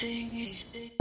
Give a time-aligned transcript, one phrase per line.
[0.00, 0.99] sing